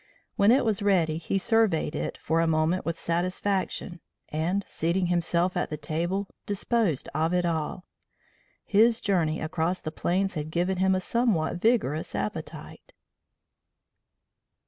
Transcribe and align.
When 0.35 0.51
it 0.51 0.65
was 0.65 0.81
ready 0.81 1.19
he 1.19 1.37
surveyed 1.37 1.95
it 1.95 2.17
for 2.17 2.41
a 2.41 2.47
moment 2.47 2.87
with 2.87 2.97
satisfaction, 2.97 3.99
and, 4.29 4.65
seating 4.67 5.05
himself 5.13 5.55
at 5.55 5.69
the 5.69 5.77
table, 5.77 6.27
disposed 6.47 7.07
of 7.13 7.35
it 7.35 7.45
all. 7.45 7.85
His 8.65 8.99
journey 8.99 9.39
across 9.39 9.79
the 9.79 9.91
plains 9.91 10.33
had 10.33 10.49
given 10.49 10.79
him 10.79 10.95
a 10.95 10.99
somewhat 10.99 11.57
vigorous 11.61 12.15
appetite. 12.15 12.93